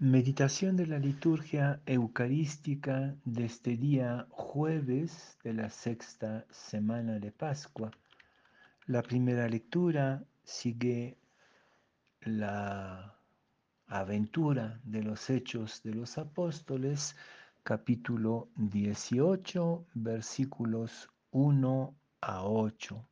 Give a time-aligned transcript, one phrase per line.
[0.00, 7.90] Meditación de la liturgia eucarística de este día jueves de la sexta semana de Pascua.
[8.86, 11.18] La primera lectura sigue
[12.20, 13.18] la
[13.88, 17.16] aventura de los hechos de los apóstoles,
[17.64, 23.08] capítulo 18, versículos 1 a 8.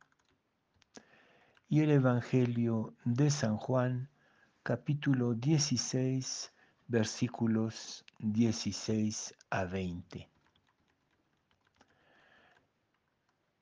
[1.67, 4.09] Y el Evangelio de San Juan,
[4.63, 6.53] capítulo 16,
[6.87, 10.29] versículos 16 a 20.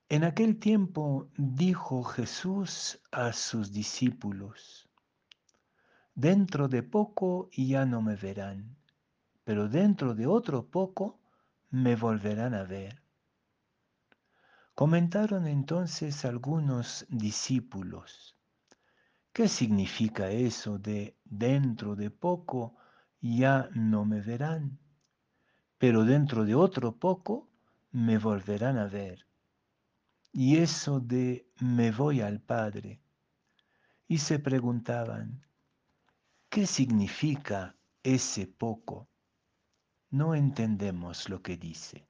[0.09, 4.87] En aquel tiempo dijo Jesús a sus discípulos,
[6.13, 8.77] dentro de poco ya no me verán,
[9.43, 11.19] pero dentro de otro poco
[11.71, 13.01] me volverán a ver.
[14.75, 18.35] Comentaron entonces algunos discípulos,
[19.33, 22.75] ¿qué significa eso de dentro de poco
[23.33, 24.77] ya no me verán,
[25.79, 27.49] pero dentro de otro poco
[27.91, 29.25] me volverán a ver.
[30.31, 33.01] Y eso de me voy al Padre.
[34.07, 35.43] Y se preguntaban,
[36.49, 39.09] ¿qué significa ese poco?
[40.11, 42.07] No entendemos lo que dice.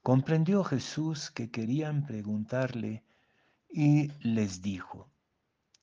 [0.00, 3.04] Comprendió Jesús que querían preguntarle
[3.68, 5.12] y les dijo,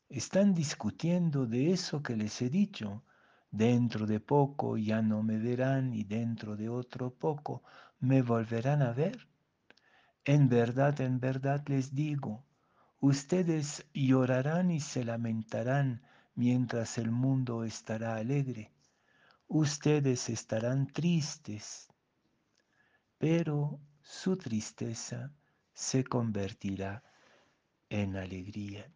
[0.09, 3.03] están discutiendo de eso que les he dicho
[3.51, 7.63] Dentro de poco ya no me verán y dentro de otro poco
[7.99, 9.27] me volverán a ver.
[10.23, 12.45] En verdad, en verdad les digo,
[12.99, 16.03] ustedes llorarán y se lamentarán
[16.35, 18.71] mientras el mundo estará alegre.
[19.47, 21.87] Ustedes estarán tristes,
[23.17, 25.33] pero su tristeza
[25.73, 27.03] se convertirá
[27.89, 28.91] en alegría.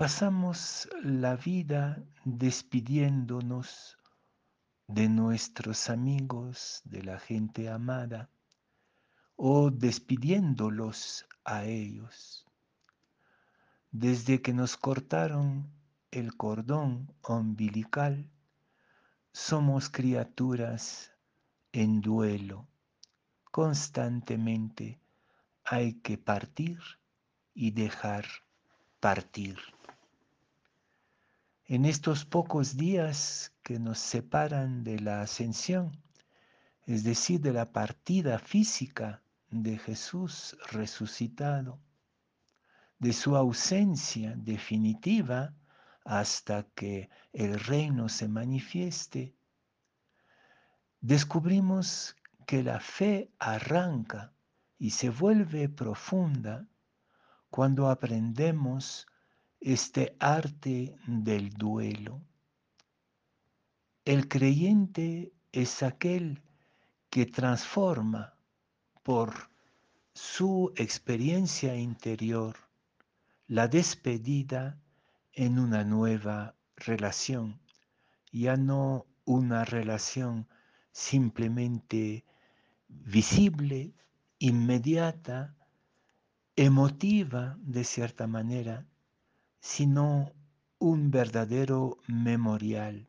[0.00, 3.98] Pasamos la vida despidiéndonos
[4.88, 8.30] de nuestros amigos, de la gente amada,
[9.36, 12.46] o despidiéndolos a ellos.
[13.90, 15.70] Desde que nos cortaron
[16.10, 18.26] el cordón umbilical,
[19.34, 21.12] somos criaturas
[21.72, 22.66] en duelo.
[23.50, 24.98] Constantemente
[25.62, 26.78] hay que partir
[27.52, 28.24] y dejar
[28.98, 29.58] partir.
[31.72, 36.02] En estos pocos días que nos separan de la ascensión,
[36.84, 41.78] es decir, de la partida física de Jesús resucitado,
[42.98, 45.54] de su ausencia definitiva
[46.04, 49.36] hasta que el reino se manifieste,
[51.00, 52.16] descubrimos
[52.48, 54.32] que la fe arranca
[54.76, 56.66] y se vuelve profunda
[57.48, 59.06] cuando aprendemos
[59.60, 62.22] este arte del duelo.
[64.04, 66.42] El creyente es aquel
[67.10, 68.34] que transforma
[69.02, 69.50] por
[70.14, 72.56] su experiencia interior
[73.46, 74.80] la despedida
[75.32, 77.60] en una nueva relación,
[78.32, 80.48] ya no una relación
[80.92, 82.24] simplemente
[82.88, 83.92] visible,
[84.38, 85.56] inmediata,
[86.56, 88.86] emotiva de cierta manera,
[89.60, 90.32] sino
[90.78, 93.08] un verdadero memorial.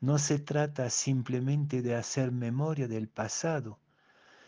[0.00, 3.80] No se trata simplemente de hacer memoria del pasado,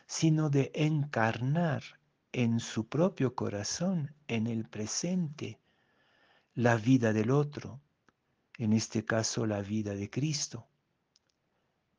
[0.07, 1.83] sino de encarnar
[2.33, 5.61] en su propio corazón, en el presente,
[6.55, 7.81] la vida del otro,
[8.57, 10.67] en este caso la vida de Cristo.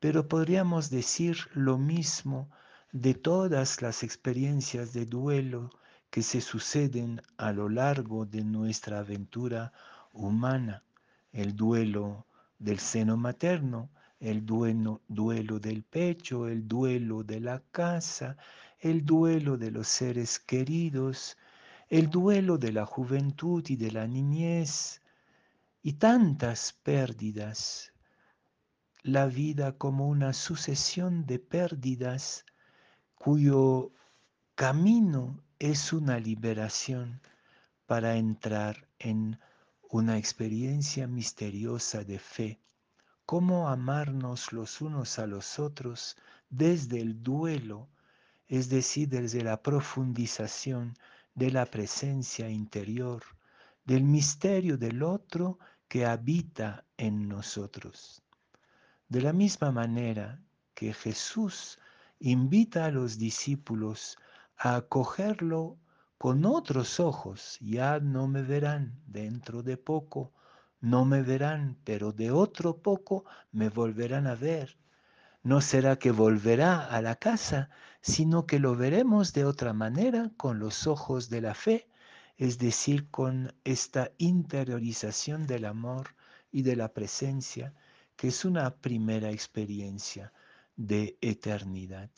[0.00, 2.50] Pero podríamos decir lo mismo
[2.92, 5.70] de todas las experiencias de duelo
[6.14, 9.72] que se suceden a lo largo de nuestra aventura
[10.12, 10.84] humana,
[11.32, 18.36] el duelo del seno materno, el duelo, duelo del pecho, el duelo de la casa,
[18.78, 21.36] el duelo de los seres queridos,
[21.88, 25.02] el duelo de la juventud y de la niñez,
[25.82, 27.92] y tantas pérdidas,
[29.02, 32.46] la vida como una sucesión de pérdidas
[33.16, 33.90] cuyo
[34.54, 37.20] camino es una liberación
[37.86, 39.38] para entrar en
[39.90, 42.60] una experiencia misteriosa de fe.
[43.26, 46.16] Cómo amarnos los unos a los otros
[46.50, 47.88] desde el duelo,
[48.48, 50.96] es decir, desde la profundización
[51.34, 53.22] de la presencia interior,
[53.84, 55.58] del misterio del otro
[55.88, 58.22] que habita en nosotros.
[59.08, 60.40] De la misma manera
[60.74, 61.78] que Jesús
[62.18, 64.18] invita a los discípulos
[64.56, 65.78] a acogerlo
[66.18, 70.32] con otros ojos, ya no me verán dentro de poco,
[70.80, 74.78] no me verán, pero de otro poco me volverán a ver.
[75.42, 77.68] No será que volverá a la casa,
[78.00, 81.88] sino que lo veremos de otra manera con los ojos de la fe,
[82.36, 86.14] es decir, con esta interiorización del amor
[86.50, 87.74] y de la presencia,
[88.16, 90.32] que es una primera experiencia
[90.76, 92.10] de eternidad.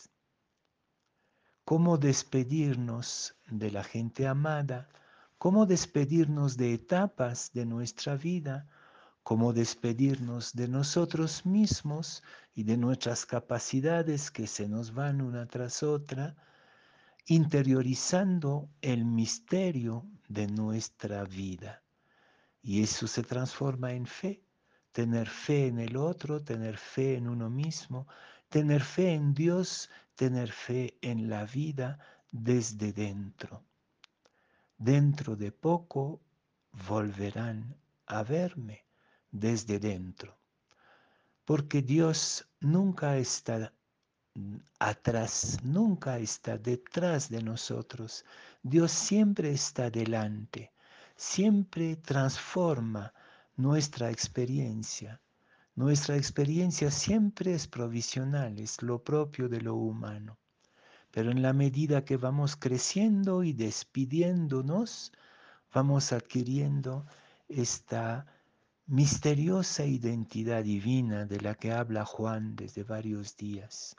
[1.67, 4.89] ¿Cómo despedirnos de la gente amada?
[5.37, 8.69] ¿Cómo despedirnos de etapas de nuestra vida?
[9.25, 12.23] ¿Cómo despedirnos de nosotros mismos
[12.55, 16.37] y de nuestras capacidades que se nos van una tras otra?
[17.25, 21.83] interiorizando el misterio de nuestra vida.
[22.63, 24.41] Y eso se transforma en fe,
[24.93, 28.07] tener fe en el otro, tener fe en uno mismo,
[28.49, 31.99] tener fe en Dios, tener fe en la vida
[32.31, 33.65] desde dentro.
[34.79, 36.21] Dentro de poco
[36.89, 37.77] volverán
[38.07, 38.85] a verme
[39.31, 40.39] desde dentro,
[41.45, 43.73] porque Dios nunca está
[44.79, 48.25] atrás, nunca está detrás de nosotros.
[48.63, 50.73] Dios siempre está delante,
[51.17, 53.13] siempre transforma
[53.57, 55.21] nuestra experiencia.
[55.77, 60.39] Nuestra experiencia siempre es provisional, es lo propio de lo humano.
[61.11, 65.13] Pero en la medida que vamos creciendo y despidiéndonos,
[65.75, 67.07] vamos adquiriendo
[67.47, 68.27] esta
[68.87, 73.97] misteriosa identidad divina de la que habla Juan desde varios días.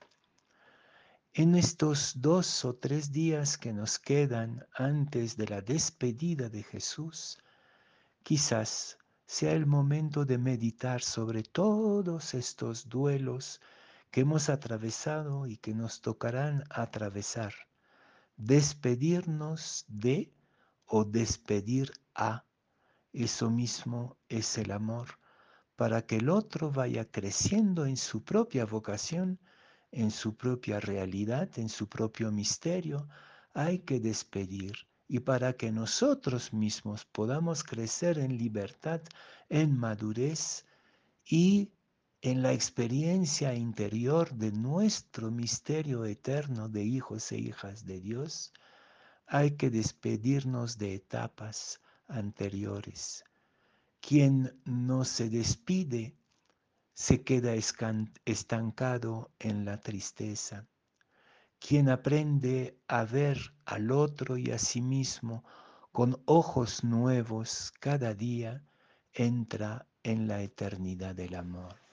[1.35, 7.37] En estos dos o tres días que nos quedan antes de la despedida de Jesús,
[8.23, 8.97] quizás
[9.27, 13.61] sea el momento de meditar sobre todos estos duelos
[14.09, 17.53] que hemos atravesado y que nos tocarán atravesar.
[18.35, 20.33] Despedirnos de
[20.85, 22.45] o despedir a.
[23.13, 25.19] Eso mismo es el amor,
[25.75, 29.39] para que el otro vaya creciendo en su propia vocación
[29.91, 33.07] en su propia realidad, en su propio misterio,
[33.53, 34.75] hay que despedir.
[35.07, 39.01] Y para que nosotros mismos podamos crecer en libertad,
[39.49, 40.65] en madurez
[41.25, 41.71] y
[42.21, 48.51] en la experiencia interior de nuestro misterio eterno de hijos e hijas de Dios,
[49.27, 53.23] hay que despedirnos de etapas anteriores.
[53.99, 56.15] Quien no se despide
[56.93, 57.53] se queda
[58.25, 60.65] estancado en la tristeza.
[61.59, 65.43] Quien aprende a ver al otro y a sí mismo
[65.91, 68.63] con ojos nuevos cada día,
[69.13, 71.86] entra en la eternidad del amor.